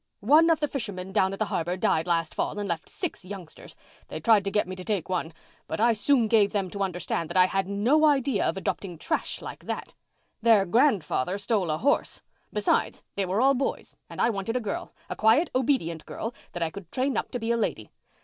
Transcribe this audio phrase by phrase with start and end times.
[0.25, 3.75] One of the fishermen down at the harbour died last fall and left six youngsters.
[4.07, 5.31] They tried to get me to take one,
[5.67, 9.43] but I soon gave them to understand that I had no idea of adopting trash
[9.43, 9.93] like that.
[10.41, 12.23] Their grandfather stole a horse.
[12.51, 16.71] Besides, they were all boys and I wanted a girl—a quiet, obedient girl that I
[16.71, 17.91] could train up to be a lady.